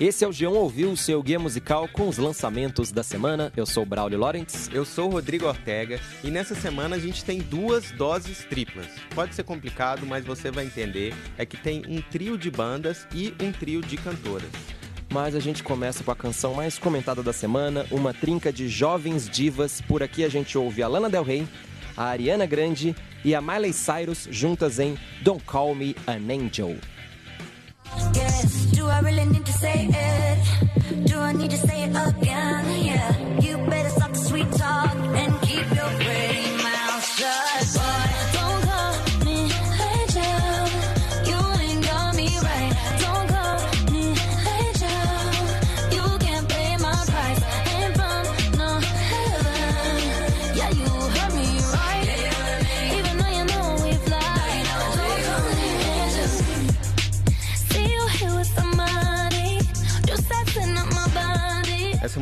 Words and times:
Esse 0.00 0.24
é 0.24 0.26
o 0.26 0.30
G1 0.30 0.54
Ouviu, 0.54 0.92
o 0.92 0.96
seu 0.96 1.22
guia 1.22 1.38
musical 1.38 1.86
com 1.86 2.08
os 2.08 2.16
lançamentos 2.16 2.90
da 2.90 3.02
semana. 3.02 3.52
Eu 3.54 3.66
sou 3.66 3.82
o 3.82 3.86
Braulio 3.86 4.18
Lawrence. 4.18 4.74
Eu 4.74 4.82
sou 4.82 5.10
o 5.10 5.12
Rodrigo 5.12 5.46
Ortega 5.46 6.00
e 6.24 6.30
nessa 6.30 6.54
semana 6.54 6.96
a 6.96 6.98
gente 6.98 7.22
tem 7.22 7.40
duas 7.40 7.90
doses 7.90 8.42
triplas. 8.46 8.86
Pode 9.14 9.34
ser 9.34 9.42
complicado, 9.42 10.06
mas 10.06 10.24
você 10.24 10.50
vai 10.50 10.64
entender. 10.64 11.14
É 11.36 11.44
que 11.44 11.58
tem 11.58 11.82
um 11.86 12.00
trio 12.00 12.38
de 12.38 12.50
bandas 12.50 13.06
e 13.14 13.34
um 13.42 13.52
trio 13.52 13.82
de 13.82 13.98
cantoras. 13.98 14.48
Mas 15.12 15.34
a 15.34 15.38
gente 15.38 15.62
começa 15.62 16.02
com 16.02 16.10
a 16.10 16.16
canção 16.16 16.54
mais 16.54 16.78
comentada 16.78 17.22
da 17.22 17.34
semana, 17.34 17.84
uma 17.90 18.14
trinca 18.14 18.50
de 18.50 18.70
jovens 18.70 19.28
divas. 19.28 19.82
Por 19.82 20.02
aqui 20.02 20.24
a 20.24 20.30
gente 20.30 20.56
ouve 20.56 20.82
a 20.82 20.88
Lana 20.88 21.10
Del 21.10 21.24
Rey, 21.24 21.46
a 21.94 22.04
Ariana 22.04 22.46
Grande 22.46 22.96
e 23.22 23.34
a 23.34 23.42
Miley 23.42 23.74
Cyrus 23.74 24.26
juntas 24.30 24.78
em 24.78 24.96
Don't 25.20 25.44
Call 25.44 25.74
Me 25.74 25.94
an 26.06 26.32
Angel. 26.32 26.78
Yes, 28.14 28.66
do 28.72 28.86
I 28.86 29.00
really 29.00 29.24
need 29.26 29.44
to 29.46 29.52
say 29.52 29.88
it? 29.90 31.06
Do 31.06 31.18
I 31.18 31.32
need 31.32 31.50
to 31.50 31.56
say 31.56 31.84
it 31.84 31.90
again? 31.90 32.84
Yeah, 32.84 33.12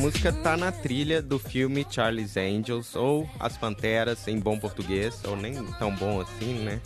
música 0.09 0.33
tá 0.33 0.57
na 0.57 0.73
trilha 0.73 1.21
do 1.21 1.39
filme 1.39 1.87
Charlie's 1.91 2.35
Angels, 2.35 2.97
ou 2.97 3.29
As 3.39 3.59
Panteras, 3.59 4.27
em 4.27 4.41
bom 4.41 4.59
português, 4.59 5.21
ou 5.29 5.37
nem 5.37 5.63
tão 5.75 5.95
bom 5.95 6.19
assim, 6.19 6.55
né? 6.61 6.81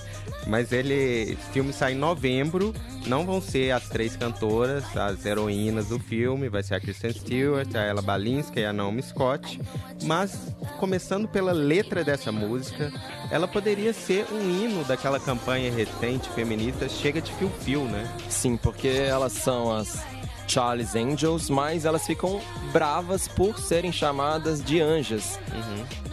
Mas 0.48 0.72
ele, 0.72 0.92
esse 1.30 1.52
filme 1.52 1.72
sai 1.72 1.92
em 1.92 1.96
novembro, 1.96 2.74
não 3.06 3.24
vão 3.24 3.40
ser 3.40 3.70
as 3.70 3.88
três 3.88 4.16
cantoras, 4.16 4.84
as 4.96 5.24
heroínas 5.24 5.86
do 5.86 6.00
filme, 6.00 6.48
vai 6.48 6.64
ser 6.64 6.74
a 6.74 6.80
Kristen 6.80 7.12
Stewart, 7.12 7.72
a 7.76 7.82
Ella 7.82 8.02
Balinska 8.02 8.58
e 8.58 8.64
a 8.64 8.72
Naomi 8.72 9.04
Scott, 9.04 9.60
mas 10.02 10.36
começando 10.80 11.28
pela 11.28 11.52
letra 11.52 12.02
dessa 12.02 12.32
música, 12.32 12.92
ela 13.30 13.46
poderia 13.46 13.92
ser 13.92 14.26
um 14.32 14.50
hino 14.50 14.82
daquela 14.82 15.20
campanha 15.20 15.72
recente 15.72 16.28
feminista 16.30 16.88
Chega 16.88 17.20
de 17.20 17.32
Fio 17.34 17.52
Fio, 17.60 17.84
né? 17.84 18.12
Sim, 18.28 18.56
porque 18.56 18.88
elas 18.88 19.32
são 19.32 19.72
as 19.72 20.04
Charlie's 20.46 20.94
Angels, 20.94 21.48
mas 21.48 21.84
elas 21.84 22.06
ficam 22.06 22.40
bravas 22.72 23.28
por 23.28 23.58
serem 23.58 23.92
chamadas 23.92 24.62
de 24.62 24.80
anjas. 24.80 25.38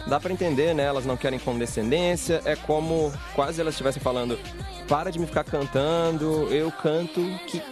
Dá 0.06 0.18
pra 0.18 0.32
entender, 0.32 0.74
né? 0.74 0.84
Elas 0.84 1.04
não 1.04 1.16
querem 1.16 1.38
condescendência, 1.38 2.40
é 2.44 2.56
como 2.56 3.12
quase 3.34 3.60
elas 3.60 3.74
estivessem 3.74 4.02
falando: 4.02 4.38
para 4.88 5.10
de 5.10 5.18
me 5.18 5.26
ficar 5.26 5.44
cantando, 5.44 6.48
eu 6.52 6.70
canto 6.72 7.20
que 7.46 7.62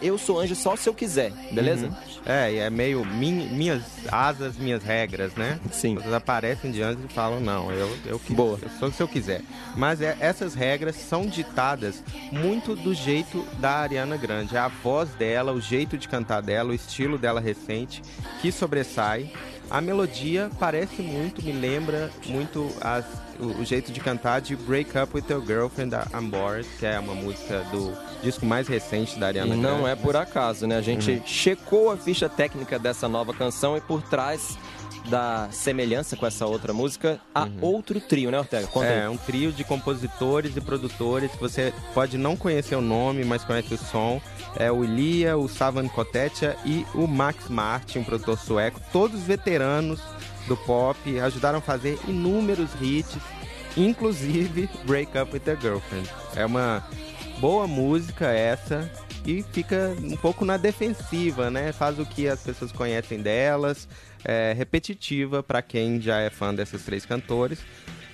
eu 0.00 0.18
sou 0.18 0.38
anjo 0.38 0.54
só 0.54 0.76
se 0.76 0.88
eu 0.88 0.94
quiser, 0.94 1.30
beleza? 1.52 1.90
É, 2.26 2.52
e 2.54 2.56
é 2.58 2.70
meio 2.70 3.04
min- 3.04 3.48
minhas 3.50 3.82
asas, 4.10 4.56
minhas 4.56 4.82
regras, 4.82 5.34
né? 5.34 5.58
Sim. 5.70 5.96
Vocês 5.96 6.12
aparecem 6.14 6.70
de 6.70 6.80
antes 6.82 7.04
e 7.04 7.12
falam, 7.12 7.38
não, 7.38 7.70
eu, 7.70 7.94
eu, 8.06 8.18
quis- 8.18 8.34
Boa. 8.34 8.58
eu 8.62 8.70
sou 8.78 8.90
se 8.90 9.02
eu 9.02 9.06
quiser. 9.08 9.42
Mas 9.76 10.00
é- 10.00 10.16
essas 10.20 10.54
regras 10.54 10.96
são 10.96 11.26
ditadas 11.26 12.02
muito 12.32 12.74
do 12.74 12.94
jeito 12.94 13.44
da 13.58 13.72
Ariana 13.72 14.16
Grande. 14.16 14.56
É 14.56 14.58
a 14.58 14.68
voz 14.68 15.10
dela, 15.10 15.52
o 15.52 15.60
jeito 15.60 15.98
de 15.98 16.08
cantar 16.08 16.40
dela, 16.40 16.70
o 16.70 16.74
estilo 16.74 17.18
dela 17.18 17.40
recente, 17.40 18.00
que 18.40 18.50
sobressai. 18.50 19.30
A 19.70 19.80
melodia 19.80 20.50
parece 20.58 21.02
muito, 21.02 21.42
me 21.42 21.52
lembra 21.52 22.10
muito 22.26 22.70
as- 22.80 23.04
o, 23.38 23.60
o 23.60 23.64
jeito 23.64 23.92
de 23.92 24.00
cantar 24.00 24.40
de 24.40 24.56
Break 24.56 24.96
Up 24.96 25.10
With 25.14 25.24
Your 25.28 25.44
Girlfriend 25.44 25.94
I'm 26.14 26.28
Bored, 26.30 26.66
que 26.78 26.86
é 26.86 26.98
uma 26.98 27.14
música 27.14 27.60
do 27.70 27.94
disco 28.24 28.44
mais 28.46 28.66
recente 28.66 29.18
da 29.18 29.26
E 29.26 29.28
Ariana 29.28 29.56
Grande. 29.56 29.62
não 29.62 29.86
é 29.86 29.94
por 29.94 30.16
acaso, 30.16 30.66
né? 30.66 30.76
A 30.76 30.82
gente 30.82 31.22
checou 31.26 31.90
a 31.92 31.96
ficha 31.96 32.28
técnica 32.28 32.78
dessa 32.78 33.08
nova 33.08 33.32
canção 33.32 33.76
e 33.76 33.80
por 33.80 34.02
trás 34.02 34.58
da 35.08 35.48
semelhança 35.52 36.16
com 36.16 36.26
essa 36.26 36.46
outra 36.46 36.72
música, 36.72 37.20
há 37.34 37.46
outro 37.60 38.00
trio, 38.00 38.30
né, 38.30 38.38
Ortega? 38.38 38.66
Conta 38.68 38.86
É, 38.86 39.02
aí. 39.02 39.08
um 39.08 39.18
trio 39.18 39.52
de 39.52 39.62
compositores 39.62 40.56
e 40.56 40.60
produtores 40.62 41.30
que 41.30 41.36
você 41.38 41.74
pode 41.92 42.16
não 42.16 42.34
conhecer 42.36 42.74
o 42.74 42.80
nome, 42.80 43.22
mas 43.22 43.44
conhece 43.44 43.74
o 43.74 43.76
som. 43.76 44.18
É 44.56 44.72
o 44.72 44.82
Ilia, 44.82 45.36
o 45.36 45.46
Savan 45.46 45.88
Kotecha 45.88 46.56
e 46.64 46.86
o 46.94 47.06
Max 47.06 47.50
Martin, 47.50 47.98
um 47.98 48.04
produtor 48.04 48.38
sueco. 48.38 48.80
Todos 48.92 49.20
veteranos 49.20 50.00
do 50.48 50.56
pop, 50.56 51.20
ajudaram 51.20 51.58
a 51.58 51.62
fazer 51.62 51.98
inúmeros 52.08 52.70
hits, 52.80 53.18
inclusive 53.76 54.68
Break 54.86 55.18
Up 55.18 55.32
With 55.34 55.42
Your 55.46 55.60
Girlfriend. 55.60 56.08
É 56.34 56.46
uma 56.46 56.82
boa 57.40 57.66
música 57.66 58.28
essa 58.28 58.90
e 59.26 59.42
fica 59.42 59.94
um 60.02 60.16
pouco 60.16 60.44
na 60.44 60.56
defensiva, 60.56 61.50
né? 61.50 61.72
Faz 61.72 61.98
o 61.98 62.06
que 62.06 62.28
as 62.28 62.40
pessoas 62.42 62.72
conhecem 62.72 63.20
delas, 63.20 63.88
é 64.24 64.52
repetitiva 64.56 65.42
para 65.42 65.62
quem 65.62 66.00
já 66.00 66.18
é 66.20 66.30
fã 66.30 66.54
dessas 66.54 66.82
três 66.84 67.04
cantores. 67.06 67.58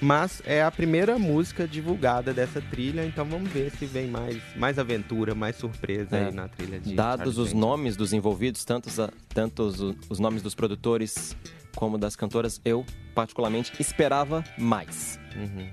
Mas 0.02 0.40
é 0.46 0.62
a 0.62 0.70
primeira 0.70 1.18
música 1.18 1.68
divulgada 1.68 2.32
dessa 2.32 2.58
trilha, 2.58 3.04
então 3.04 3.22
vamos 3.26 3.50
ver 3.50 3.70
se 3.72 3.84
vem 3.84 4.06
mais, 4.06 4.38
mais 4.56 4.78
aventura, 4.78 5.34
mais 5.34 5.56
surpresa 5.56 6.16
É. 6.16 6.24
aí 6.26 6.32
na 6.32 6.48
trilha 6.48 6.80
de 6.80 6.94
Dados 6.94 7.34
Charlie 7.34 7.42
os 7.48 7.52
nomes 7.52 7.96
dos 7.96 8.14
envolvidos, 8.14 8.64
tantos, 8.64 8.98
a- 8.98 9.10
tantos 9.34 9.78
os 10.08 10.18
nomes 10.18 10.40
dos 10.40 10.54
produtores 10.54 11.36
como 11.76 11.98
das 11.98 12.16
cantoras, 12.16 12.62
eu 12.64 12.82
particularmente 13.14 13.72
esperava 13.78 14.42
mais. 14.56 15.20
Uhum. 15.36 15.68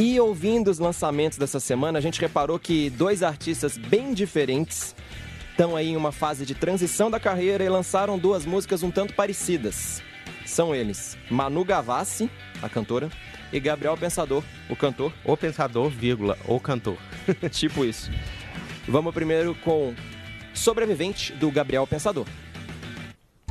E 0.00 0.18
ouvindo 0.18 0.70
os 0.70 0.78
lançamentos 0.78 1.36
dessa 1.36 1.60
semana, 1.60 1.98
a 1.98 2.00
gente 2.00 2.18
reparou 2.18 2.58
que 2.58 2.88
dois 2.88 3.22
artistas 3.22 3.76
bem 3.76 4.14
diferentes 4.14 4.96
estão 5.50 5.76
aí 5.76 5.90
em 5.90 5.96
uma 5.96 6.10
fase 6.10 6.46
de 6.46 6.54
transição 6.54 7.10
da 7.10 7.20
carreira 7.20 7.62
e 7.62 7.68
lançaram 7.68 8.18
duas 8.18 8.46
músicas 8.46 8.82
um 8.82 8.90
tanto 8.90 9.12
parecidas. 9.12 10.02
São 10.46 10.74
eles 10.74 11.18
Manu 11.30 11.66
Gavassi, 11.66 12.30
a 12.62 12.68
cantora, 12.70 13.10
e 13.52 13.60
Gabriel 13.60 13.94
Pensador, 13.94 14.42
o 14.70 14.74
cantor. 14.74 15.12
O 15.22 15.36
pensador, 15.36 15.90
vírgula, 15.90 16.38
o 16.48 16.58
cantor. 16.58 16.96
tipo 17.52 17.84
isso. 17.84 18.10
Vamos 18.88 19.12
primeiro 19.12 19.54
com 19.56 19.94
Sobrevivente, 20.54 21.34
do 21.34 21.50
Gabriel 21.50 21.86
Pensador. 21.86 22.26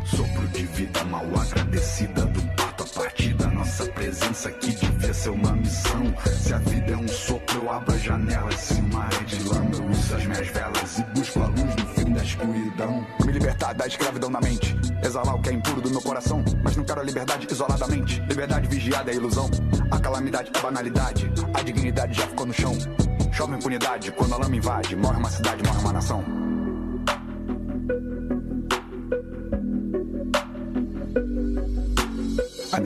Sopro 0.04 0.48
de 0.48 0.66
vida 0.66 1.04
mal 1.04 1.28
agradecida 1.40 2.26
do 2.26 2.49
nossa 3.70 3.86
presença 3.92 4.52
que 4.52 4.72
devia 4.72 5.14
ser 5.14 5.30
uma 5.30 5.52
missão. 5.54 6.14
Se 6.42 6.54
a 6.54 6.58
vida 6.58 6.92
é 6.92 6.98
um 6.98 7.08
sopro, 7.08 7.62
eu 7.62 7.72
abro 7.72 7.94
as 7.94 8.02
janelas. 8.02 8.56
Se 8.56 8.74
uma 8.82 9.06
é 9.06 9.24
de 9.24 9.44
lama, 9.48 9.70
eu 9.76 9.86
uso 9.86 10.16
as 10.16 10.26
minhas 10.26 10.48
velas 10.48 10.98
e 10.98 11.04
busco 11.04 11.40
a 11.40 11.46
luz 11.46 11.76
no 11.76 11.88
fim 11.94 12.12
da 12.12 12.24
escuridão. 12.24 13.08
Me 13.24 13.32
libertar 13.32 13.74
da 13.74 13.86
escravidão 13.86 14.30
na 14.32 14.42
mente, 14.42 14.76
exalar 15.04 15.36
o 15.36 15.42
que 15.42 15.50
é 15.50 15.54
impuro 15.54 15.82
do 15.82 15.92
meu 15.92 16.02
coração. 16.02 16.44
Mas 16.64 16.76
não 16.76 16.84
quero 16.84 17.02
a 17.02 17.04
liberdade 17.04 17.48
isoladamente. 17.50 18.20
Liberdade 18.22 18.68
vigiada 18.68 19.12
é 19.12 19.16
ilusão. 19.16 19.50
A 19.92 20.00
calamidade 20.00 20.52
é 20.54 20.60
banalidade. 20.60 21.32
A 21.54 21.62
dignidade 21.62 22.18
já 22.18 22.26
ficou 22.26 22.48
no 22.48 22.54
chão. 22.54 22.76
Chove 23.32 23.56
impunidade 23.56 24.12
quando 24.14 24.34
a 24.34 24.38
lama 24.38 24.56
invade. 24.56 24.96
Morre 24.96 25.18
uma 25.18 25.30
cidade, 25.30 25.64
morre 25.64 25.80
uma 25.80 25.94
nação. 25.94 26.39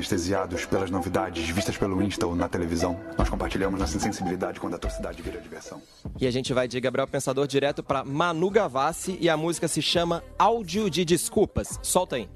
Anestesiados 0.04 0.66
pelas 0.66 0.92
novidades 0.92 1.48
vistas 1.50 1.78
pelo 1.78 2.02
Insta 2.04 2.28
ou 2.28 2.36
na 2.36 2.50
televisão, 2.50 3.00
nós 3.18 3.30
compartilhamos 3.30 3.80
nossa 3.80 3.96
insensibilidade 3.96 4.60
quando 4.60 4.74
a 4.74 4.76
atrocidade 4.76 5.22
vira 5.22 5.40
diversão. 5.40 5.82
E 6.20 6.28
a 6.28 6.32
gente 6.32 6.52
vai 6.54 6.68
de 6.68 6.78
Gabriel 6.82 7.08
Pensador 7.08 7.48
direto 7.48 7.82
pra 7.82 8.04
Manu 8.04 8.50
Gavassi 8.50 9.18
e 9.22 9.30
a 9.30 9.38
música 9.38 9.66
se 9.66 9.82
chama 9.82 10.22
Áudio 10.38 10.90
de 10.90 11.06
Desculpas. 11.06 11.80
Solta 11.82 12.18
aí. 12.18 12.28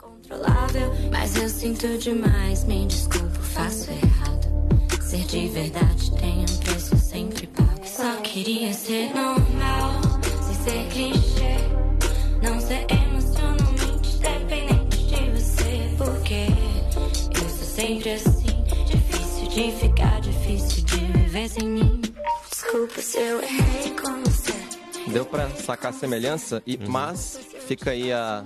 controlável, 0.00 0.92
mas 1.10 1.34
eu 1.34 1.48
sinto 1.48 1.88
demais. 1.98 2.62
Me 2.64 2.86
desculpo, 2.86 3.40
faço 3.40 3.90
errado. 3.90 5.02
Ser 5.02 5.24
de 5.24 5.48
verdade 5.48 6.12
tem 6.20 6.42
um 6.42 6.56
preço 6.58 6.96
sempre 6.98 7.48
pago. 7.48 7.84
Só 7.84 8.14
queria 8.20 8.72
ser 8.72 9.12
normal, 9.12 10.00
sem 10.40 10.54
ser 10.54 10.88
clichê. 10.92 11.56
Não 12.40 12.60
ser 12.60 12.86
sempre 17.86 18.10
assim. 18.12 18.62
Difícil 18.86 19.48
de 19.48 19.72
ficar, 19.72 20.20
difícil 20.20 20.84
de 20.84 20.96
viver 20.96 21.48
sem 21.48 21.68
mim. 21.68 22.00
Desculpa 22.50 23.00
se 23.00 23.18
eu 23.18 23.42
errei 23.42 23.90
com 24.00 24.22
você. 24.24 24.52
Deu 25.10 25.24
pra 25.26 25.48
sacar 25.50 25.90
a 25.90 25.94
semelhança, 25.94 26.62
e, 26.66 26.78
mas 26.88 27.38
fica 27.66 27.90
aí 27.90 28.12
a, 28.12 28.44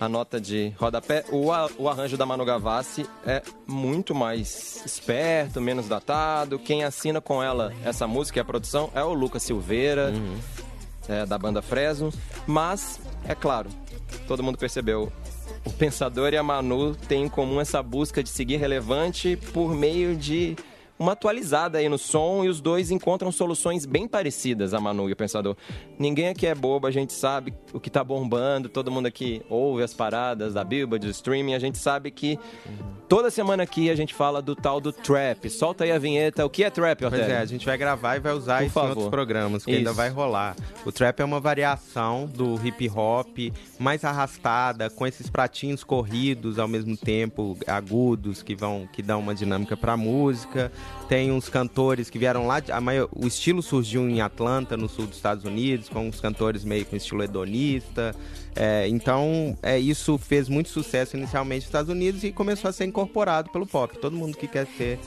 a 0.00 0.08
nota 0.08 0.40
de 0.40 0.72
rodapé. 0.78 1.24
O, 1.30 1.52
a- 1.52 1.68
o 1.78 1.88
arranjo 1.88 2.16
da 2.16 2.24
Manu 2.24 2.44
Gavassi 2.44 3.06
é 3.26 3.42
muito 3.66 4.14
mais 4.14 4.82
esperto, 4.86 5.60
menos 5.60 5.86
datado. 5.86 6.58
Quem 6.58 6.82
assina 6.84 7.20
com 7.20 7.42
ela 7.42 7.72
essa 7.84 8.06
música 8.06 8.38
e 8.38 8.42
a 8.42 8.44
produção 8.44 8.90
é 8.94 9.02
o 9.04 9.12
Lucas 9.12 9.42
Silveira. 9.42 10.12
é, 11.08 11.26
da 11.26 11.36
banda 11.36 11.60
Fresno, 11.60 12.10
mas, 12.46 13.00
é 13.28 13.34
claro, 13.34 13.68
todo 14.28 14.40
mundo 14.42 14.56
percebeu, 14.56 15.12
o 15.64 15.70
Pensador 15.72 16.32
e 16.32 16.36
a 16.36 16.42
Manu 16.42 16.94
têm 16.94 17.24
em 17.24 17.28
comum 17.28 17.60
essa 17.60 17.82
busca 17.82 18.22
de 18.22 18.28
seguir 18.28 18.56
relevante 18.56 19.36
por 19.52 19.74
meio 19.74 20.16
de 20.16 20.56
uma 20.98 21.12
atualizada 21.12 21.78
aí 21.78 21.88
no 21.88 21.98
som 21.98 22.44
e 22.44 22.48
os 22.48 22.60
dois 22.60 22.90
encontram 22.90 23.32
soluções 23.32 23.84
bem 23.84 24.06
parecidas, 24.06 24.72
a 24.72 24.80
Manu 24.80 25.08
e 25.08 25.12
o 25.12 25.16
Pensador. 25.16 25.56
Ninguém 25.98 26.28
aqui 26.28 26.46
é 26.46 26.54
bobo, 26.54 26.86
a 26.86 26.90
gente 26.90 27.12
sabe 27.12 27.52
o 27.72 27.80
que 27.80 27.90
tá 27.90 28.04
bombando, 28.04 28.68
todo 28.68 28.90
mundo 28.90 29.06
aqui 29.06 29.42
ouve 29.48 29.82
as 29.82 29.92
paradas 29.92 30.54
da 30.54 30.62
Billboard, 30.62 31.06
do 31.06 31.10
streaming, 31.10 31.54
a 31.54 31.58
gente 31.58 31.78
sabe 31.78 32.10
que 32.10 32.38
toda 33.12 33.30
semana 33.30 33.62
aqui 33.62 33.90
a 33.90 33.94
gente 33.94 34.14
fala 34.14 34.40
do 34.40 34.56
tal 34.56 34.80
do 34.80 34.90
trap. 34.90 35.50
Solta 35.50 35.84
aí 35.84 35.92
a 35.92 35.98
vinheta. 35.98 36.46
O 36.46 36.48
que 36.48 36.64
é 36.64 36.70
trap, 36.70 37.04
Ortega? 37.04 37.24
Pois 37.24 37.34
é, 37.34 37.38
a 37.40 37.44
gente 37.44 37.66
vai 37.66 37.76
gravar 37.76 38.16
e 38.16 38.20
vai 38.20 38.32
usar 38.32 38.60
Por 38.60 38.64
isso 38.64 38.72
favor. 38.72 38.86
em 38.86 38.90
outros 38.90 39.08
programas, 39.10 39.64
que 39.66 39.70
Isso. 39.70 39.78
ainda 39.80 39.92
vai 39.92 40.08
rolar. 40.08 40.56
O 40.82 40.90
trap 40.90 41.20
é 41.20 41.24
uma 41.24 41.38
variação 41.38 42.24
do 42.24 42.58
hip 42.66 42.88
hop, 42.88 43.36
mais 43.78 44.02
arrastada, 44.02 44.88
com 44.88 45.06
esses 45.06 45.28
pratinhos 45.28 45.84
corridos 45.84 46.58
ao 46.58 46.66
mesmo 46.66 46.96
tempo, 46.96 47.54
agudos, 47.66 48.42
que 48.42 48.54
vão 48.54 48.88
que 48.90 49.02
dão 49.02 49.20
uma 49.20 49.34
dinâmica 49.34 49.76
pra 49.76 49.94
música. 49.94 50.72
Tem 51.12 51.30
uns 51.30 51.46
cantores 51.50 52.08
que 52.08 52.18
vieram 52.18 52.46
lá, 52.46 52.62
maior- 52.80 53.06
o 53.14 53.26
estilo 53.26 53.62
surgiu 53.62 54.08
em 54.08 54.22
Atlanta, 54.22 54.78
no 54.78 54.88
sul 54.88 55.06
dos 55.06 55.16
Estados 55.16 55.44
Unidos, 55.44 55.90
com 55.90 56.08
uns 56.08 56.18
cantores 56.18 56.64
meio 56.64 56.86
com 56.86 56.96
estilo 56.96 57.22
hedonista. 57.22 58.16
É, 58.56 58.88
então, 58.88 59.54
é, 59.62 59.78
isso 59.78 60.16
fez 60.16 60.48
muito 60.48 60.70
sucesso 60.70 61.14
inicialmente 61.14 61.64
nos 61.64 61.66
Estados 61.66 61.90
Unidos 61.90 62.24
e 62.24 62.32
começou 62.32 62.66
a 62.70 62.72
ser 62.72 62.86
incorporado 62.86 63.50
pelo 63.50 63.66
pop. 63.66 63.98
Todo 63.98 64.16
mundo 64.16 64.38
que 64.38 64.48
quer 64.48 64.66
ser 64.78 64.98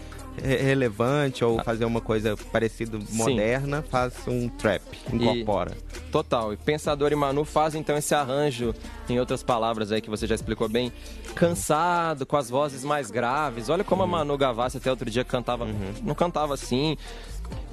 re- 0.43 0.57
relevante 0.57 1.43
ou 1.43 1.61
fazer 1.63 1.85
uma 1.85 2.01
coisa 2.01 2.35
parecida 2.51 2.97
moderna 3.11 3.81
faz 3.81 4.13
um 4.27 4.47
trap, 4.49 4.81
incorpora. 5.11 5.71
Total. 6.11 6.53
E 6.53 6.57
Pensador 6.57 7.11
e 7.11 7.15
Manu 7.15 7.43
fazem 7.45 7.81
então 7.81 7.97
esse 7.97 8.13
arranjo, 8.15 8.73
em 9.09 9.19
outras 9.19 9.43
palavras 9.43 9.91
aí 9.91 10.01
que 10.01 10.09
você 10.09 10.25
já 10.27 10.35
explicou 10.35 10.67
bem, 10.69 10.91
cansado, 11.35 12.25
com 12.25 12.37
as 12.37 12.49
vozes 12.49 12.83
mais 12.83 13.11
graves. 13.11 13.69
Olha 13.69 13.83
como 13.83 14.03
a 14.03 14.07
Manu 14.07 14.37
Gavassi 14.37 14.77
até 14.77 14.89
outro 14.89 15.09
dia 15.09 15.23
cantava, 15.23 15.67
não 16.01 16.15
cantava 16.15 16.53
assim. 16.53 16.97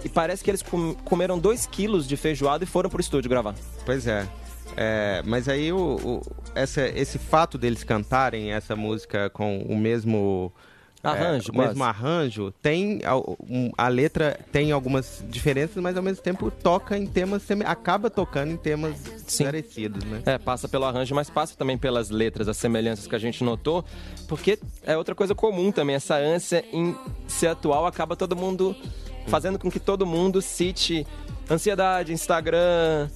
E 0.04 0.08
parece 0.08 0.44
que 0.44 0.50
eles 0.50 0.60
com- 0.62 0.94
comeram 1.04 1.38
2 1.38 1.64
quilos 1.66 2.06
de 2.06 2.16
feijoada 2.16 2.64
e 2.64 2.66
foram 2.66 2.90
pro 2.90 3.00
estúdio 3.00 3.30
gravar. 3.30 3.54
Pois 3.86 4.06
é. 4.06 4.26
É, 4.76 5.22
mas 5.24 5.48
aí 5.48 5.72
o, 5.72 5.96
o- 6.02 6.22
essa, 6.54 6.86
esse 6.88 7.18
fato 7.18 7.56
deles 7.56 7.84
cantarem 7.84 8.52
essa 8.52 8.74
música 8.76 9.30
com 9.30 9.58
o 9.62 9.76
mesmo 9.76 10.52
Arranjo, 11.02 11.50
é, 11.52 11.56
o 11.56 11.58
mesmo 11.58 11.82
arranjo 11.82 12.52
tem 12.62 13.00
a, 13.04 13.84
a 13.84 13.88
letra 13.88 14.38
tem 14.52 14.70
algumas 14.70 15.24
diferenças, 15.28 15.82
mas 15.82 15.96
ao 15.96 16.02
mesmo 16.02 16.22
tempo 16.22 16.48
toca 16.50 16.96
em 16.96 17.06
temas 17.06 17.42
acaba 17.66 18.08
tocando 18.08 18.52
em 18.52 18.56
temas 18.56 18.96
Sim. 19.26 19.44
parecidos, 19.44 20.04
né? 20.04 20.22
É, 20.24 20.38
passa 20.38 20.68
pelo 20.68 20.84
arranjo, 20.84 21.12
mas 21.14 21.28
passa 21.28 21.56
também 21.56 21.76
pelas 21.76 22.08
letras, 22.08 22.46
as 22.46 22.56
semelhanças 22.56 23.08
que 23.08 23.16
a 23.16 23.18
gente 23.18 23.42
notou, 23.42 23.84
porque 24.28 24.58
é 24.84 24.96
outra 24.96 25.14
coisa 25.14 25.34
comum 25.34 25.72
também, 25.72 25.96
essa 25.96 26.16
ânsia 26.16 26.64
em 26.72 26.94
ser 27.26 27.48
atual 27.48 27.84
acaba 27.84 28.14
todo 28.14 28.36
mundo 28.36 28.76
fazendo 29.26 29.58
com 29.58 29.70
que 29.70 29.80
todo 29.80 30.06
mundo 30.06 30.40
cite 30.40 31.06
ansiedade, 31.50 32.12
Instagram, 32.12 33.08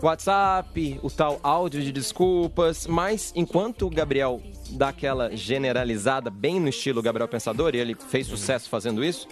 WhatsApp, 0.00 1.00
o 1.02 1.10
tal 1.10 1.40
áudio 1.42 1.82
de 1.82 1.90
desculpas, 1.92 2.86
mas 2.86 3.32
enquanto 3.34 3.86
o 3.86 3.90
Gabriel 3.90 4.40
dá 4.70 4.88
aquela 4.90 5.34
generalizada 5.36 6.30
bem 6.30 6.60
no 6.60 6.68
estilo 6.68 7.02
Gabriel 7.02 7.28
Pensador, 7.28 7.74
e 7.74 7.78
ele 7.78 7.94
fez 8.08 8.26
sucesso 8.26 8.68
fazendo 8.68 9.04
isso, 9.04 9.26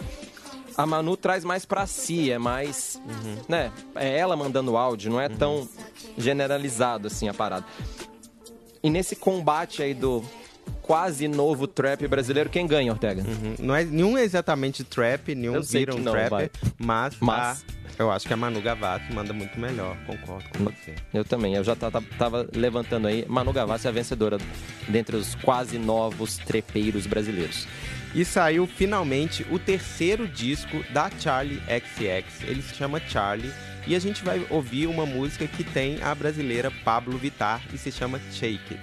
a 0.77 0.85
Manu 0.85 1.17
traz 1.17 1.45
mais 1.45 1.65
pra 1.65 1.87
si, 1.87 2.31
é 2.31 2.39
mais, 2.39 3.01
né, 3.49 3.73
é 3.95 4.19
ela 4.19 4.37
mandando 4.37 4.77
áudio, 4.77 5.11
não 5.11 5.21
é 5.21 5.29
tão 5.29 5.69
generalizado 6.19 7.07
assim 7.07 7.29
a 7.29 7.35
parada. 7.35 7.65
E 8.83 8.91
nesse 8.91 9.17
combate 9.17 9.83
aí 9.83 9.95
do 9.95 10.23
quase 10.83 11.29
novo 11.29 11.67
trap 11.67 12.07
brasileiro, 12.09 12.51
quem 12.51 12.67
ganha, 12.67 12.93
Ortega? 12.93 13.23
Uhum. 13.23 13.55
Não 13.59 13.75
é, 13.75 13.85
nenhum 13.85 14.19
é 14.19 14.23
exatamente 14.23 14.85
trap, 14.85 15.35
nenhum 15.35 15.55
Eu 15.55 15.63
sei 15.63 15.81
vira 15.81 15.93
que 15.95 16.01
um 16.01 16.03
não, 16.05 16.13
trapper, 16.13 16.31
vai. 16.31 16.51
mas, 16.79 17.15
Mas- 17.21 17.65
a- 17.69 17.76
eu 17.99 18.11
acho 18.11 18.27
que 18.27 18.33
a 18.33 18.37
Manu 18.37 18.61
Gavassi 18.61 19.13
manda 19.13 19.33
muito 19.33 19.59
melhor, 19.59 19.97
concordo 20.07 20.49
com 20.51 20.65
você. 20.65 20.95
Eu 21.15 21.25
também, 21.25 21.55
eu 21.55 21.65
já 21.65 21.75
ta- 21.77 21.91
ta- 21.91 22.03
tava 22.19 22.49
levantando 22.55 23.07
aí, 23.09 23.25
Manu 23.29 23.53
Gavassi 23.53 23.87
é 23.87 23.91
a 23.91 23.93
vencedora 23.93 24.39
dentre 24.89 25.17
os 25.17 25.35
quase 25.37 25.79
novos 25.79 26.37
trepeiros 26.39 27.07
brasileiros. 27.07 27.67
E 28.15 28.25
saiu 28.25 28.67
finalmente 28.67 29.47
o 29.51 29.59
terceiro 29.59 30.27
disco 30.27 30.83
da 30.91 31.11
Charlie 31.21 31.61
XX. 31.67 32.43
Ele 32.49 32.63
se 32.63 32.75
chama 32.75 33.01
Charlie. 33.01 33.53
E 33.87 33.95
a 33.95 33.99
gente 34.01 34.25
vai 34.25 34.45
ouvir 34.51 34.87
uma 34.89 35.07
música 35.07 35.47
que 35.47 35.63
tem 35.63 36.03
a 36.03 36.13
brasileira 36.15 36.71
Pablo 36.85 37.17
Vittar 37.19 37.61
e 37.73 37.79
se 37.79 37.93
chama 37.93 38.19
Shake 38.33 38.75
It. 38.75 38.81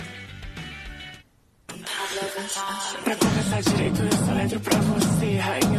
Pra 3.03 3.15
começar 3.15 3.61
direito, 3.61 4.01
eu 4.01 4.11
só 4.11 4.59
pra 4.59 4.77
você. 4.79 5.35
Rainha 5.37 5.72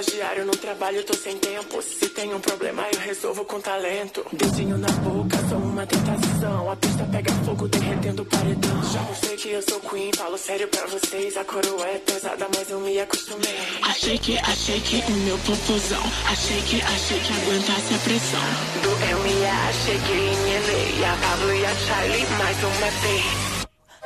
estagiário 0.00 0.44
no 0.44 0.56
trabalho, 0.56 1.04
tô 1.04 1.14
sem 1.14 1.38
tempo. 1.38 1.80
Se 1.80 2.08
tem 2.08 2.34
um 2.34 2.40
problema, 2.40 2.82
eu 2.92 2.98
resolvo 2.98 3.44
com 3.44 3.60
talento. 3.60 4.26
Dedinho 4.32 4.76
na 4.76 4.88
boca, 4.88 5.36
sou 5.48 5.58
uma 5.58 5.86
tentação. 5.86 6.70
A 6.70 6.76
pista 6.76 7.04
pega 7.12 7.32
fogo, 7.44 7.68
derretendo 7.68 8.22
o 8.22 8.26
paredão. 8.26 8.82
Já 8.92 9.00
mostrei 9.02 9.36
que 9.36 9.50
eu 9.50 9.62
sou 9.62 9.80
queen, 9.80 10.10
falo 10.16 10.36
sério 10.36 10.66
pra 10.66 10.86
vocês. 10.86 11.36
A 11.36 11.44
coroa 11.44 11.86
é 11.86 11.98
pesada, 11.98 12.48
mas 12.56 12.70
eu 12.70 12.80
me 12.80 12.98
acostumei. 12.98 13.56
Achei 13.82 14.18
que, 14.18 14.36
achei 14.38 14.80
que 14.80 14.96
o 14.96 15.10
meu 15.12 15.38
popozão. 15.38 16.02
Achei 16.28 16.60
que, 16.62 16.82
achei 16.82 17.20
que 17.20 17.32
aguentasse 17.32 17.94
a 17.94 17.98
pressão. 17.98 18.40
Do 18.82 18.90
MA, 18.90 19.72
cheguei 19.84 20.26
em 20.26 21.02
LA. 21.02 21.12
A 21.12 21.16
Pablo 21.18 21.54
e 21.54 21.64
a 21.64 21.74
Charlie, 21.76 22.26
mais 22.36 22.58
uma 22.64 22.90
vez. 22.90 23.43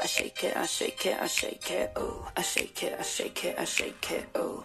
I 0.00 0.06
shake 0.06 0.44
it, 0.46 0.56
I 0.56 0.66
shake 0.66 1.06
it, 1.06 1.16
I 1.20 1.26
shake 1.26 1.70
it, 1.70 1.90
oh. 1.96 2.24
I 2.36 2.42
shake 2.42 2.82
it, 2.84 2.94
I 2.98 3.02
shake 3.02 3.44
it, 3.44 3.58
I 3.58 3.64
shake 3.64 4.10
it, 4.12 4.28
oh. 4.34 4.62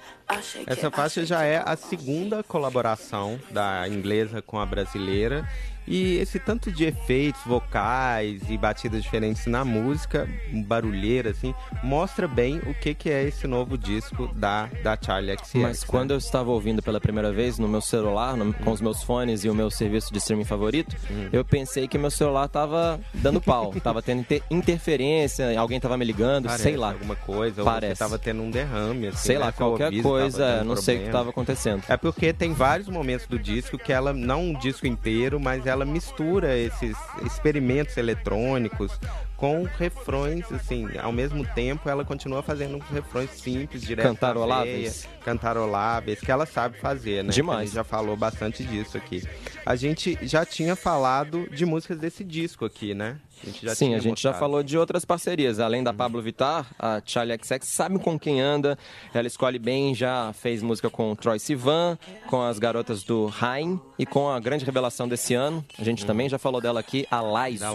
Essa 0.68 0.90
faixa 0.90 1.26
já 1.26 1.44
é 1.44 1.62
a 1.64 1.76
segunda 1.76 2.44
colaboração 2.44 3.40
da 3.52 3.88
inglesa 3.88 4.42
com 4.42 4.60
a 4.60 4.66
brasileira. 4.66 5.48
E 5.88 6.18
esse 6.18 6.40
tanto 6.40 6.72
de 6.72 6.86
efeitos 6.86 7.42
vocais 7.46 8.42
e 8.50 8.58
batidas 8.58 9.04
diferentes 9.04 9.46
na 9.46 9.66
música, 9.66 10.28
barulheira, 10.66 11.32
assim, 11.32 11.54
mostra 11.84 12.28
bem 12.28 12.58
o 12.66 12.74
que, 12.74 12.94
que 12.94 13.10
é 13.10 13.24
esse 13.24 13.48
novo 13.48 13.78
disco 13.78 14.28
da, 14.36 14.70
da 14.84 14.98
Charlie 15.00 15.36
XX. 15.38 15.56
Mas 15.56 15.82
né? 15.82 15.88
quando 15.88 16.12
eu 16.12 16.18
estava 16.18 16.52
ouvindo 16.52 16.82
pela 16.82 17.00
primeira 17.02 17.32
vez 17.32 17.58
no 17.60 17.68
meu 17.68 17.82
celular, 17.82 18.36
no- 18.38 18.54
com 18.54 18.72
os 18.72 18.82
meus 18.82 19.04
fones 19.04 19.44
e 19.44 19.50
o 19.50 19.56
meu 19.56 19.70
serviço 19.70 20.12
de 20.12 20.20
streaming 20.20 20.46
favorito, 20.46 20.96
Hum. 21.12 21.30
eu 21.34 21.44
pensei 21.44 21.88
que 21.88 21.98
meu 21.98 22.12
celular 22.12 22.48
tava 22.48 23.00
dando 23.14 23.42
pau, 23.42 23.74
tava 23.84 24.02
tendo 24.02 24.22
inter- 24.22 24.42
interferência, 24.50 25.60
alguém 25.60 25.80
tava 25.80 25.98
me 25.98 26.06
ligando, 26.06 26.46
Parece 26.46 26.64
sei 26.64 26.78
lá. 26.78 26.92
alguma 26.92 27.16
coisa, 27.16 27.64
Parece. 27.64 27.96
você 27.96 28.00
tava 28.00 28.20
tendo 28.20 28.42
um 28.42 28.50
derrame, 28.52 29.08
assim, 29.08 29.18
Sei 29.28 29.36
né? 29.38 29.46
lá, 29.46 29.52
Seu 29.52 29.58
qualquer 29.68 30.02
coisa, 30.02 30.64
não 30.64 30.76
sei 30.76 30.96
o 30.96 30.98
que 31.00 31.04
problema. 31.06 31.12
tava 31.20 31.30
acontecendo. 31.32 31.84
É 31.90 31.98
porque 31.98 32.32
tem 32.34 32.54
vários 32.54 32.88
momentos 32.88 33.28
do 33.28 33.38
disco 33.40 33.78
que 33.78 33.92
ela, 33.92 34.14
não 34.14 34.44
um 34.50 34.54
disco 34.60 34.86
inteiro, 34.88 35.40
mas 35.40 35.66
ela 35.66 35.73
mistura 35.86 36.56
esses 36.56 36.96
experimentos 37.26 37.98
eletrônicos 37.98 39.00
com 39.44 39.64
refrões, 39.64 40.50
assim, 40.54 40.88
ao 40.98 41.12
mesmo 41.12 41.46
tempo 41.46 41.90
ela 41.90 42.06
continua 42.06 42.42
fazendo 42.42 42.78
uns 42.78 42.86
refrões 42.86 43.30
simples, 43.32 43.82
direto 43.82 44.06
Cantaroláveis. 44.08 45.02
veia, 45.04 45.16
cantaroláveis, 45.22 46.22
que 46.22 46.32
ela 46.32 46.46
sabe 46.46 46.78
fazer, 46.78 47.26
né? 47.26 47.34
Demais. 47.34 47.60
A 47.60 47.66
gente 47.66 47.76
já 47.76 47.84
falou 47.84 48.16
bastante 48.16 48.64
disso 48.64 48.96
aqui. 48.96 49.22
A 49.66 49.76
gente 49.76 50.18
já 50.22 50.46
tinha 50.46 50.78
falado 50.78 51.46
de 51.52 51.66
músicas 51.66 52.00
desse 52.00 52.24
disco 52.24 52.64
aqui, 52.64 52.94
né? 52.94 53.18
A 53.46 53.66
já 53.66 53.76
Sim, 53.76 53.94
a 53.94 54.00
gente 54.00 54.22
já 54.22 54.30
mostrado. 54.30 54.40
falou 54.40 54.64
de 54.64 54.78
outras 54.78 55.04
parcerias. 55.04 55.60
Além 55.60 55.84
da 55.84 55.94
Pablo 55.94 56.22
Vittar, 56.22 56.68
a 56.80 57.02
Charlie 57.06 57.38
XX 57.42 57.60
sabe 57.68 58.00
com 58.00 58.18
quem 58.18 58.40
anda. 58.40 58.78
Ela 59.14 59.28
escolhe 59.28 59.60
bem, 59.60 59.94
já 59.94 60.32
fez 60.34 60.62
música 60.62 60.90
com 60.90 61.12
o 61.12 61.16
Troy 61.16 61.40
Sivan, 61.40 61.98
com 62.28 62.42
as 62.42 62.58
garotas 62.58 63.04
do 63.04 63.26
Rain 63.26 63.80
e 64.00 64.06
com 64.06 64.30
a 64.30 64.40
grande 64.40 64.64
revelação 64.64 65.08
desse 65.08 65.34
ano. 65.34 65.64
A 65.78 65.84
gente 65.84 66.06
também 66.06 66.30
já 66.30 66.38
falou 66.38 66.62
dela 66.62 66.80
aqui, 66.80 67.06
a 67.12 67.20
Laiso. 67.20 67.66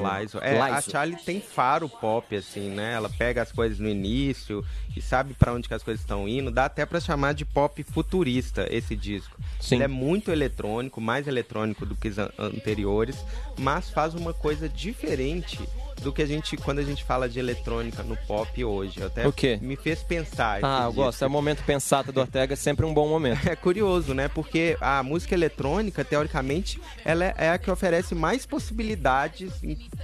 É, 0.40 0.56
a 0.56 0.58
Laiso. 0.58 0.90
Charlie 0.90 1.16
tem 1.16 1.40
faro 1.58 1.88
pop, 1.88 2.36
assim, 2.36 2.70
né? 2.70 2.92
Ela 2.92 3.08
pega 3.10 3.42
as 3.42 3.50
coisas 3.50 3.80
no 3.80 3.88
início 3.88 4.64
e 4.96 5.02
sabe 5.02 5.34
pra 5.34 5.52
onde 5.52 5.66
que 5.66 5.74
as 5.74 5.82
coisas 5.82 6.00
estão 6.00 6.28
indo. 6.28 6.52
Dá 6.52 6.66
até 6.66 6.86
pra 6.86 7.00
chamar 7.00 7.34
de 7.34 7.44
pop 7.44 7.82
futurista 7.82 8.64
esse 8.70 8.94
disco. 8.94 9.36
Sim. 9.60 9.74
Ele 9.74 9.82
é 9.84 9.88
muito 9.88 10.30
eletrônico, 10.30 11.00
mais 11.00 11.26
eletrônico 11.26 11.84
do 11.84 11.96
que 11.96 12.06
os 12.06 12.16
an- 12.16 12.30
anteriores, 12.38 13.16
mas 13.58 13.90
faz 13.90 14.14
uma 14.14 14.32
coisa 14.32 14.68
diferente 14.68 15.58
do 16.00 16.12
que 16.12 16.22
a 16.22 16.26
gente 16.26 16.56
quando 16.56 16.78
a 16.78 16.82
gente 16.82 17.04
fala 17.04 17.28
de 17.28 17.38
eletrônica 17.38 18.02
no 18.02 18.16
pop 18.16 18.64
hoje. 18.64 19.02
Até 19.02 19.26
O 19.26 19.32
quê? 19.32 19.58
me 19.60 19.76
fez 19.76 20.02
pensar. 20.02 20.60
Ah, 20.62 20.84
eu 20.86 20.92
gosto. 20.92 21.22
É 21.22 21.26
o 21.26 21.30
momento 21.30 21.62
pensado 21.64 22.12
do 22.12 22.20
Ortega, 22.20 22.52
é 22.54 22.56
sempre 22.56 22.84
um 22.86 22.92
bom 22.94 23.08
momento. 23.08 23.38
É 23.48 23.56
curioso, 23.56 24.14
né? 24.14 24.28
Porque 24.28 24.76
a 24.80 25.02
música 25.02 25.34
eletrônica, 25.34 26.04
teoricamente, 26.04 26.80
ela 27.04 27.24
é- 27.36 27.50
a 27.50 27.58
que 27.58 27.70
oferece 27.70 28.14
mais 28.14 28.44
possibilidades 28.46 29.52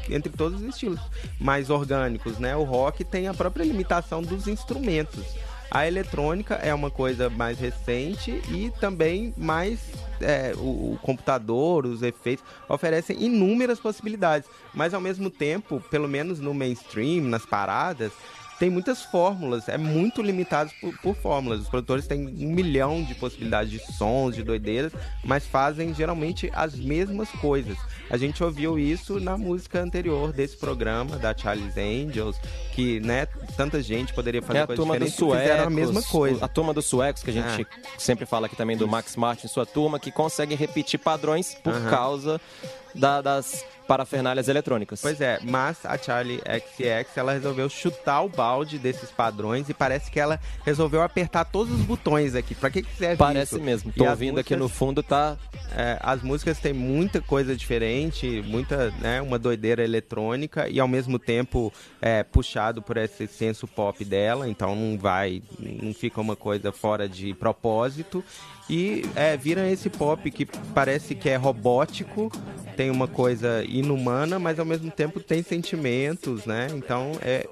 entre 0.08 0.32
todos 0.32 0.60
os 0.60 0.68
estilos 0.68 1.00
mais 1.38 1.70
orgânicos, 1.70 2.38
né? 2.38 2.56
O 2.56 2.62
rock 2.64 3.04
tem 3.04 3.28
a 3.28 3.34
própria 3.34 3.64
limitação 3.64 4.22
dos 4.22 4.46
instrumentos. 4.48 5.24
A 5.70 5.86
eletrônica 5.88 6.54
é 6.56 6.72
uma 6.72 6.90
coisa 6.90 7.28
mais 7.28 7.58
recente 7.58 8.30
e 8.48 8.72
também 8.80 9.34
mais 9.36 9.80
é, 10.21 10.52
o, 10.56 10.94
o 10.94 10.99
computador, 11.02 11.87
os 11.87 12.02
efeitos, 12.02 12.44
oferecem 12.68 13.23
inúmeras 13.23 13.80
possibilidades. 13.80 14.49
Mas 14.73 14.94
ao 14.94 15.00
mesmo 15.00 15.30
tempo, 15.30 15.80
pelo 15.90 16.09
menos 16.09 16.40
no 16.40 16.54
mainstream, 16.54 17.25
nas 17.25 17.47
paradas, 17.47 18.12
tem 18.58 18.70
muitas 18.70 19.02
fórmulas, 19.02 19.68
é 19.68 19.76
muito 19.76 20.23
limitado 20.23 20.70
por, 20.80 20.96
por, 20.99 21.16
fórmulas. 21.16 21.61
Os 21.61 21.68
produtores 21.68 22.06
têm 22.06 22.26
um 22.26 22.52
milhão 22.52 23.02
de 23.02 23.14
possibilidades 23.14 23.70
de 23.70 23.78
sons, 23.94 24.34
de 24.34 24.42
doideiras, 24.42 24.92
mas 25.25 25.46
fazem 25.46 25.92
geralmente 25.94 26.50
as 26.54 26.75
mesmas 26.75 27.28
coisas. 27.30 27.76
A 28.11 28.16
gente 28.16 28.42
ouviu 28.44 28.78
isso 28.78 29.18
na 29.18 29.37
música 29.37 29.80
anterior 29.80 30.32
desse 30.32 30.56
programa, 30.56 31.16
da 31.16 31.37
Charlie's 31.37 31.76
Angels, 31.76 32.37
que, 32.73 33.00
né, 33.00 33.26
tanta 33.56 33.82
gente 33.82 34.12
poderia 34.14 34.42
fazer 34.42 34.58
é 34.58 34.62
a 34.62 34.66
turma 34.66 34.99
dos 34.99 35.14
suecos, 35.14 35.50
a 35.66 35.70
mesma 35.70 36.02
coisa. 36.02 36.44
A 36.44 36.49
turma 36.49 36.73
dos 36.73 36.87
suecos, 36.87 37.23
que 37.23 37.30
a 37.30 37.32
gente 37.32 37.62
É. 37.62 37.66
sempre 37.99 38.25
fala 38.26 38.46
aqui 38.46 38.56
também 38.56 38.76
do 38.76 38.87
Max 38.87 39.16
Martin, 39.16 39.49
sua 39.49 39.66
turma, 39.66 39.99
que 39.99 40.11
consegue 40.12 40.54
repetir 40.54 40.99
padrões 41.00 41.54
por 41.54 41.73
Aham. 41.73 41.90
causa 41.90 42.40
da- 42.94 43.20
das 43.20 43.64
parafernálias 43.86 44.48
eletrônicas. 44.48 45.00
Pois 45.00 45.20
é, 45.20 45.38
mas 45.42 45.84
a 45.84 45.96
Charlie 45.98 46.38
XX 46.38 47.16
ela 47.16 47.32
resolveu 47.32 47.68
chutar 47.68 48.22
o 48.22 48.28
balde 48.28 48.78
desses 48.78 49.10
padrões 49.10 49.68
e 49.68 49.74
parece 49.74 50.10
que 50.10 50.18
ela 50.18 50.40
resolveu 50.64 51.02
apertar 51.02 51.44
todos 51.44 51.72
os 51.72 51.80
botões 51.82 52.34
aqui. 52.34 52.54
Pra 52.54 52.70
que, 52.70 52.82
que 52.82 52.96
serve 52.96 53.16
Parece 53.16 53.54
isso? 53.56 53.64
mesmo. 53.64 53.90
E 53.90 53.98
Tô 53.98 54.04
as 54.04 54.10
ouvindo 54.10 54.40
aqui 54.40 54.54
no 54.56 54.62
músicas- 54.64 54.78
fundo, 54.78 55.02
tá 55.02 55.36
É, 55.76 55.98
as 56.02 56.22
músicas 56.22 56.58
têm 56.60 56.72
muita 56.72 57.20
coisa 57.20 57.56
diferente, 57.56 58.42
muita, 58.46 58.90
né, 59.00 59.20
uma 59.20 59.38
doideira 59.38 59.82
eletrônica 59.82 60.68
e 60.68 60.78
ao 60.78 60.86
mesmo 60.86 61.18
tempo 61.18 61.72
é, 62.00 62.22
puxado 62.22 62.80
por 62.80 62.96
esse 62.96 63.26
senso 63.26 63.66
pop 63.66 64.04
dela, 64.04 64.48
então 64.48 64.76
não 64.76 64.96
vai, 64.96 65.42
não 65.58 65.92
fica 65.92 66.20
uma 66.20 66.36
coisa 66.36 66.70
fora 66.70 67.08
de 67.08 67.34
propósito 67.34 68.22
e 68.70 69.04
é, 69.16 69.36
vira 69.36 69.68
esse 69.68 69.90
pop 69.90 70.30
que 70.30 70.46
parece 70.72 71.14
que 71.14 71.28
é 71.28 71.34
robótico, 71.36 72.30
tem 72.76 72.88
uma 72.90 73.08
coisa 73.08 73.64
inumana, 73.78 74.38
mas 74.38 74.58
ao 74.58 74.64
mesmo 74.64 74.90
tempo 74.90 75.20
tem 75.20 75.42
sentimentos, 75.42 76.46
né? 76.46 76.68
Então 76.74 77.12
é, 77.20 77.46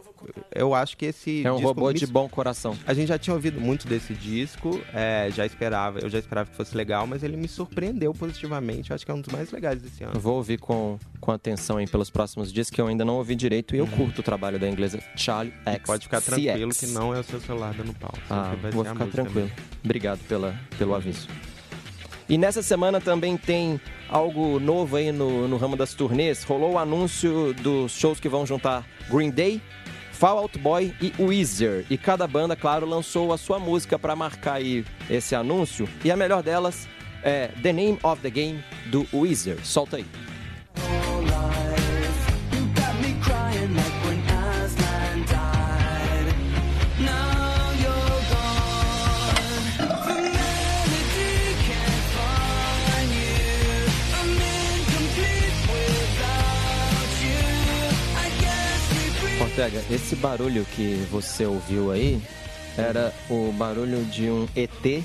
eu 0.55 0.75
acho 0.75 0.97
que 0.97 1.07
esse 1.07 1.45
é 1.45 1.51
um 1.51 1.57
disco 1.57 1.69
robô 1.69 1.93
de 1.93 2.07
bom 2.07 2.29
coração. 2.29 2.77
a 2.87 2.95
gente 2.95 3.09
já 3.09 3.19
tinha 3.19 3.35
ouvido 3.35 3.61
muito 3.61 3.87
desse 3.87 4.15
disco, 4.15 4.81
é, 4.93 5.29
já 5.35 5.45
esperava, 5.45 6.01
eu 6.01 6.09
já 6.09 6.19
esperava 6.19 6.51
que 6.51 6.57
fosse 6.57 6.77
legal, 6.77 7.07
mas 7.07 7.23
ele 7.23 7.37
me 7.37 7.49
surpreendeu 7.49 8.13
positivamente. 8.15 8.91
Eu 8.91 8.95
acho 8.95 9.05
que 9.05 9.11
é 9.11 9.15
um 9.15 9.21
dos 9.21 9.33
mais 9.33 9.51
legais 9.51 9.81
desse 9.81 10.05
ano. 10.05 10.19
Vou 10.19 10.37
ouvir 10.37 10.59
com, 10.59 10.99
com 11.21 11.33
atenção 11.33 11.79
aí 11.79 11.87
pelos 11.87 12.11
próximos 12.11 12.53
dias, 12.53 12.71
que 12.71 12.81
eu 12.81 12.87
ainda 12.87 13.05
não 13.05 13.17
ouvi 13.17 13.35
direito 13.35 13.75
e 13.75 13.79
eu 13.79 13.87
curto 13.87 14.21
o 14.21 14.23
trabalho 14.23 14.59
da 14.59 14.69
inglesa 14.69 15.01
Charlie 15.17 15.53
X. 15.65 15.75
Uhum. 15.75 15.83
Pode 15.85 16.05
ficar 16.05 16.21
tranquilo 16.21 16.71
CX. 16.71 16.81
que 16.81 16.87
não 16.89 17.15
é 17.15 17.21
o 17.21 17.23
seu 17.23 17.41
celular 17.41 17.75
dando 17.75 17.95
pau. 17.95 18.15
Ah, 18.31 18.55
vou 18.71 18.85
ficar 18.85 19.07
tranquilo. 19.07 19.47
mesmo. 19.47 19.53
Obrigado 19.85 20.21
pela, 20.29 20.55
pelo 20.79 20.95
aviso. 20.95 21.29
E 22.33 22.39
nessa 22.39 22.63
semana 22.63 22.99
também 22.99 23.37
tem 23.37 23.79
algo 24.09 24.59
novo 24.59 24.97
aí 24.97 25.13
no, 25.13 25.47
no 25.47 25.59
ramo 25.59 25.77
das 25.77 25.93
turnês. 25.93 26.45
Rolou 26.45 26.73
o 26.73 26.79
anúncio 26.79 27.53
dos 27.53 27.93
shows 27.93 28.19
que 28.19 28.27
vão 28.27 28.47
juntar 28.47 28.87
Green 29.11 29.29
Day, 29.29 29.61
Fall 30.13 30.39
Out 30.39 30.59
Boy 30.59 30.95
e 30.99 31.13
Weezer. 31.23 31.85
E 31.91 31.99
cada 31.99 32.27
banda, 32.27 32.57
claro, 32.57 32.87
lançou 32.87 33.35
a 33.35 33.37
sua 33.37 33.59
música 33.59 33.99
para 33.99 34.17
marcar 34.17 34.55
aí 34.55 34.83
esse 35.11 35.35
anúncio. 35.35 35.87
E 36.03 36.11
a 36.11 36.17
melhor 36.17 36.43
delas 36.43 36.89
é 37.23 37.49
The 37.63 37.71
Name 37.71 37.99
of 38.03 38.23
the 38.23 38.31
Game 38.31 38.65
do 38.87 39.07
Weezer. 39.13 39.59
Solta 39.63 39.99
aí. 39.99 40.07
Ortega, 59.53 59.85
esse 59.91 60.17
barulho 60.17 60.65
que 60.65 61.07
você 61.11 61.45
ouviu 61.45 61.91
aí 61.93 62.23
era 62.79 63.13
o 63.29 63.53
barulho 63.53 64.03
de 64.07 64.31
um 64.31 64.49
ET, 64.57 65.05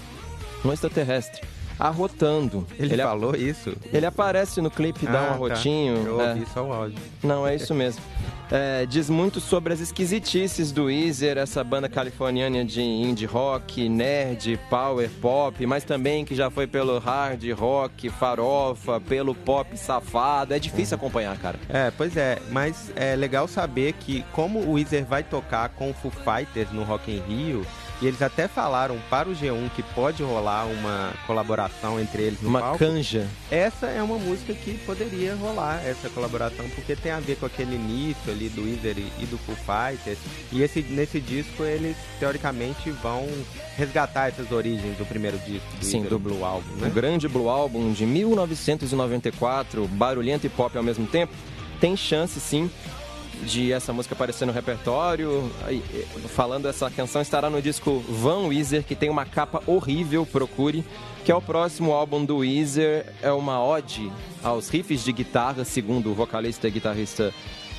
um 0.63 0.71
extraterrestre, 0.71 1.41
arrotando. 1.79 2.65
Ele, 2.77 3.01
a- 3.01 3.07
falou 3.07 3.35
isso? 3.35 3.73
ele 3.93 4.05
aparece 4.05 4.61
no 4.61 4.69
clipe, 4.69 5.05
dá 5.05 5.11
um 5.11 5.15
Ah, 5.15 5.27
tá. 5.27 5.33
arrotinho. 5.33 5.95
Eu 6.05 6.21
é. 6.21 6.29
ouvi 6.29 6.45
só 6.53 6.63
o 6.65 6.73
áudio. 6.73 6.97
Não, 7.23 7.45
é 7.47 7.55
isso 7.55 7.73
mesmo. 7.73 8.01
É, 8.49 8.85
diz 8.85 9.09
muito 9.09 9.41
sobre 9.41 9.73
as 9.73 9.81
esquisitices 9.81 10.71
do 10.71 10.85
Weezer, 10.85 11.37
essa 11.37 11.61
banda 11.65 11.89
californiana 11.89 12.63
de 12.63 12.81
indie 12.81 13.25
rock, 13.25 13.89
nerd, 13.89 14.57
power 14.69 15.09
pop, 15.21 15.65
mas 15.65 15.83
também 15.83 16.23
que 16.23 16.33
já 16.33 16.49
foi 16.49 16.65
pelo 16.65 16.97
hard 16.97 17.43
rock, 17.51 18.07
farofa, 18.09 19.01
pelo 19.01 19.35
pop 19.35 19.77
safado. 19.77 20.53
É 20.53 20.59
difícil 20.59 20.95
acompanhar, 20.95 21.37
cara. 21.37 21.59
É, 21.67 21.91
pois 21.91 22.15
é, 22.15 22.39
mas 22.49 22.89
é 22.95 23.17
legal 23.17 23.49
saber 23.49 23.91
que 23.99 24.23
como 24.31 24.59
o 24.59 24.73
Weezer 24.73 25.03
vai 25.05 25.23
tocar 25.23 25.67
com 25.69 25.89
o 25.89 25.93
Foo 25.93 26.09
Fighters 26.11 26.71
no 26.71 26.83
Rock 26.83 27.11
in 27.11 27.19
Rio, 27.27 27.65
e 28.01 28.05
eles 28.07 28.21
até 28.21 28.47
falaram 28.47 28.97
para 29.09 29.27
o 29.27 29.33
G1 29.35 29.71
que 29.75 29.81
pode 29.81 30.21
rolar 30.21 30.65
uma 30.65 31.13
colaboração 31.25 31.99
entre 31.99 32.21
eles 32.23 32.41
no 32.41 32.49
Uma 32.49 32.59
palco. 32.61 32.77
canja. 32.79 33.27
Essa 33.49 33.87
é 33.87 34.01
uma 34.03 34.17
música 34.19 34.53
que 34.53 34.77
poderia 34.85 35.35
rolar 35.35 35.81
essa 35.85 36.09
colaboração, 36.09 36.67
porque 36.75 36.95
tem 36.95 37.11
a 37.11 37.19
ver 37.19 37.37
com 37.37 37.45
aquele 37.45 37.75
início 37.75 38.31
ali 38.31 38.49
do 38.49 38.63
Weezer 38.63 38.97
e 39.19 39.25
do 39.25 39.37
Foo 39.39 39.55
Fighters. 39.55 40.19
E 40.51 40.61
esse, 40.61 40.81
nesse 40.83 41.19
disco 41.19 41.63
eles, 41.63 41.95
teoricamente, 42.19 42.91
vão 42.91 43.27
resgatar 43.75 44.27
essas 44.27 44.51
origens 44.51 44.97
do 44.97 45.05
primeiro 45.05 45.37
disco 45.39 45.67
do 45.79 45.83
Sim, 45.85 45.97
Weezer, 46.01 46.09
do 46.09 46.15
o 46.17 46.19
Blue 46.19 46.45
Album, 46.45 46.73
O 46.73 46.81
né? 46.81 46.91
grande 46.93 47.27
Blue 47.27 47.49
Album 47.49 47.91
de 47.93 48.05
1994, 48.05 49.87
barulhento 49.87 50.45
e 50.45 50.49
pop 50.49 50.77
ao 50.77 50.83
mesmo 50.83 51.07
tempo, 51.07 51.33
tem 51.79 51.95
chance 51.95 52.39
sim 52.39 52.69
de 53.45 53.71
essa 53.71 53.93
música 53.93 54.15
aparecer 54.15 54.45
no 54.45 54.51
repertório. 54.51 55.51
Falando 56.29 56.67
essa 56.67 56.89
canção 56.89 57.21
estará 57.21 57.49
no 57.49 57.61
disco 57.61 58.03
Van 58.07 58.47
Weezer, 58.47 58.83
que 58.83 58.95
tem 58.95 59.09
uma 59.09 59.25
capa 59.25 59.61
horrível, 59.65 60.25
procure, 60.25 60.83
que 61.23 61.31
é 61.31 61.35
o 61.35 61.41
próximo 61.41 61.91
álbum 61.91 62.23
do 62.23 62.37
Weezer, 62.37 63.13
é 63.21 63.31
uma 63.31 63.63
ode 63.63 64.11
aos 64.43 64.69
riffs 64.69 65.03
de 65.03 65.11
guitarra, 65.11 65.63
segundo 65.65 66.11
o 66.11 66.15
vocalista 66.15 66.67
e 66.67 66.71
guitarrista 66.71 67.33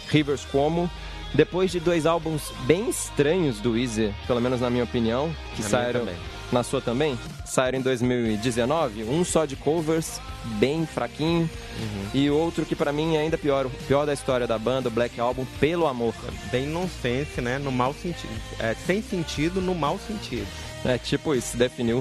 Rivers 0.09 0.45
Cuomo. 0.45 0.91
Depois 1.35 1.71
de 1.71 1.79
dois 1.79 2.07
álbuns 2.07 2.53
bem 2.67 2.89
estranhos 2.89 3.61
do 3.61 3.73
Weezer, 3.73 4.15
pelo 4.27 4.41
menos 4.41 4.61
na 4.61 4.71
minha 4.71 4.85
opinião, 4.85 5.31
que 5.55 5.59
minha 5.59 5.69
saíram. 5.69 6.07
Na 6.51 6.63
sua 6.63 6.81
também, 6.81 7.19
saíram 7.45 7.79
em 7.79 7.83
2019, 7.83 9.05
um 9.05 9.25
só 9.25 9.45
de 9.45 9.55
covers, 9.57 10.21
bem 10.59 10.87
fraquinho, 10.87 11.49
Uhum. 11.81 12.09
e 12.15 12.29
outro 12.31 12.65
que 12.65 12.75
pra 12.75 12.93
mim 12.93 13.17
é 13.17 13.21
ainda 13.21 13.37
pior, 13.39 13.67
o 13.67 13.71
pior 13.71 14.05
da 14.07 14.13
história 14.13 14.47
da 14.47 14.59
banda, 14.59 14.89
o 14.89 14.91
Black 14.91 15.21
Album, 15.21 15.47
Pelo 15.61 15.87
Amor. 15.87 16.15
Bem 16.51 16.67
nonsense, 16.67 17.41
né? 17.41 17.59
No 17.59 17.71
mau 17.71 17.95
sentido. 17.95 18.33
É, 18.59 18.75
sem 18.87 19.01
sentido, 19.03 19.61
no 19.61 19.75
mau 19.75 19.99
sentido. 20.07 20.47
É 20.85 20.97
tipo 20.99 21.35
isso, 21.35 21.57
definiu 21.57 21.99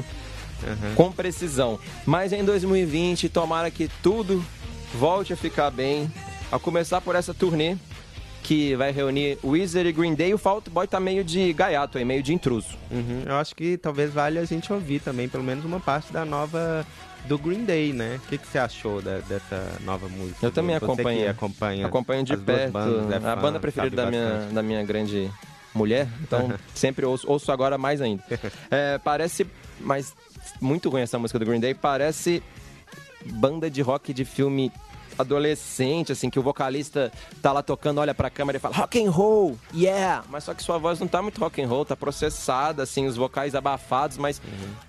Uhum. 0.63 0.95
com 0.95 1.11
precisão. 1.11 1.79
Mas 2.05 2.33
em 2.33 2.43
2020, 2.43 3.29
tomara 3.29 3.69
que 3.69 3.87
tudo 4.01 4.43
volte 4.95 5.33
a 5.33 5.37
ficar 5.37 5.69
bem, 5.69 6.11
a 6.51 6.57
começar 6.57 6.99
por 7.01 7.15
essa 7.15 7.33
turnê 7.33 7.75
que 8.47 8.75
vai 8.77 8.91
reunir 8.93 9.37
Weezer 9.43 9.85
e 9.85 9.91
Green 9.91 10.15
Day. 10.15 10.33
O 10.33 10.37
Fall 10.37 10.55
Out 10.55 10.69
Boy 10.69 10.87
tá 10.87 11.01
meio 11.01 11.21
de 11.21 11.51
gaiato 11.51 11.97
aí, 11.97 12.05
meio 12.05 12.23
de 12.23 12.33
intruso. 12.33 12.77
Uhum. 12.89 13.23
Eu 13.25 13.35
acho 13.35 13.53
que 13.53 13.77
talvez 13.77 14.13
valha 14.13 14.39
a 14.39 14.45
gente 14.45 14.71
ouvir 14.71 15.01
também, 15.01 15.27
pelo 15.27 15.43
menos 15.43 15.65
uma 15.65 15.81
parte 15.81 16.13
da 16.13 16.23
nova 16.23 16.87
do 17.25 17.37
Green 17.37 17.65
Day, 17.65 17.91
né? 17.91 18.21
O 18.23 18.29
que, 18.29 18.37
que 18.37 18.47
você 18.47 18.57
achou 18.57 19.01
da- 19.01 19.17
dessa 19.27 19.61
nova 19.83 20.07
música? 20.07 20.45
Eu 20.45 20.49
também 20.51 20.77
acompanho. 20.77 21.29
Acompanha 21.29 21.85
Acompanho 21.87 22.23
de 22.23 22.37
perto. 22.37 22.71
bandas, 22.71 23.11
é 23.11 23.17
a 23.17 23.35
fã, 23.35 23.41
banda 23.41 23.59
preferida 23.59 23.97
da 23.97 24.09
minha, 24.09 24.47
da 24.53 24.63
minha 24.63 24.81
grande 24.85 25.29
mulher, 25.75 26.07
então 26.21 26.49
sempre 26.73 27.05
ouço, 27.05 27.29
ouço 27.29 27.51
agora 27.51 27.77
mais 27.77 28.01
ainda. 28.01 28.23
É, 28.71 28.97
parece, 28.97 29.45
mas 29.81 30.15
muito 30.61 30.89
ruim 30.89 31.01
essa 31.01 31.19
música 31.19 31.37
do 31.37 31.45
Green 31.45 31.59
Day, 31.59 31.73
parece 31.73 32.41
banda 33.25 33.69
de 33.69 33.81
rock 33.81 34.13
de 34.13 34.23
filme 34.23 34.71
adolescente, 35.17 36.11
assim, 36.11 36.29
que 36.29 36.39
o 36.39 36.43
vocalista 36.43 37.11
tá 37.41 37.51
lá 37.51 37.61
tocando, 37.61 37.99
olha 37.99 38.13
pra 38.13 38.29
câmera 38.29 38.57
e 38.57 38.61
fala 38.61 38.75
rock 38.75 39.03
and 39.03 39.09
roll, 39.09 39.57
yeah! 39.73 40.23
Mas 40.29 40.43
só 40.43 40.53
que 40.53 40.63
sua 40.63 40.77
voz 40.77 40.99
não 40.99 41.07
tá 41.07 41.21
muito 41.21 41.39
rock 41.39 41.61
and 41.61 41.67
roll, 41.67 41.85
tá 41.85 41.95
processada, 41.95 42.83
assim, 42.83 43.07
os 43.07 43.15
vocais 43.15 43.55
abafados, 43.55 44.17
mas 44.17 44.41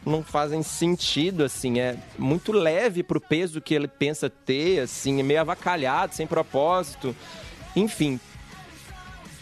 não 0.05 0.23
fazem 0.23 0.63
sentido, 0.63 1.45
assim, 1.45 1.81
é 1.81 1.97
muito 2.19 2.53
leve 2.53 3.03
pro 3.03 3.21
peso 3.21 3.61
que 3.61 3.75
ele 3.75 3.89
pensa 3.89 4.29
ter, 4.29 4.81
assim, 4.81 5.21
é 5.21 5.23
meio 5.23 5.41
avacalhado, 5.41 6.15
sem 6.15 6.27
propósito. 6.27 7.15
Enfim, 7.75 8.19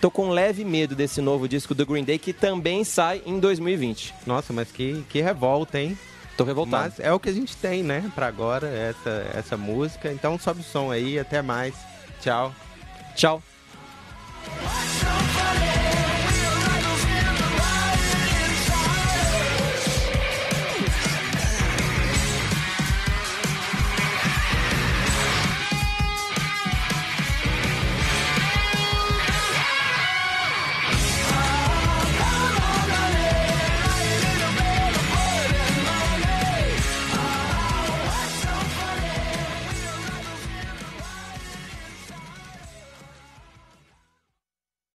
tô 0.01 0.11
com 0.11 0.27
um 0.27 0.31
leve 0.31 0.65
medo 0.65 0.95
desse 0.95 1.21
novo 1.21 1.49
disco 1.49 1.75
do 1.75 1.87
Green 1.87 2.05
Day, 2.05 2.19
que 2.19 2.33
também 2.33 2.85
sai 2.85 3.23
em 3.25 3.39
2020. 3.39 4.15
Nossa, 4.27 4.53
mas 4.53 4.71
que, 4.71 5.05
que 5.09 5.21
revolta, 5.21 5.81
hein? 5.81 5.97
Tô 6.37 6.45
revoltado. 6.45 6.95
Mas 6.97 7.01
é 7.01 7.13
o 7.13 7.19
que 7.19 7.29
a 7.29 7.33
gente 7.33 7.57
tem, 7.57 7.83
né? 7.83 8.11
Pra 8.15 8.27
agora, 8.27 8.69
essa, 8.69 9.27
essa 9.35 9.57
música. 9.57 10.13
Então 10.13 10.39
sobe 10.39 10.61
o 10.61 10.65
som 10.65 10.91
aí, 10.91 11.19
até 11.19 11.41
mais. 11.41 11.75
Tchau. 12.21 12.55
Tchau. 13.15 13.43